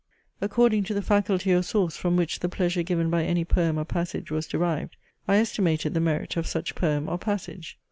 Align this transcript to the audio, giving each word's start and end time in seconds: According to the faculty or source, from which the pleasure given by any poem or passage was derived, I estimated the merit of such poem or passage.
According 0.41 0.83
to 0.85 0.95
the 0.95 1.03
faculty 1.03 1.53
or 1.53 1.61
source, 1.61 1.95
from 1.95 2.15
which 2.15 2.39
the 2.39 2.49
pleasure 2.49 2.81
given 2.81 3.11
by 3.11 3.23
any 3.23 3.45
poem 3.45 3.77
or 3.77 3.85
passage 3.85 4.31
was 4.31 4.47
derived, 4.47 4.97
I 5.27 5.37
estimated 5.37 5.93
the 5.93 5.99
merit 5.99 6.37
of 6.37 6.47
such 6.47 6.73
poem 6.73 7.07
or 7.07 7.19
passage. 7.19 7.77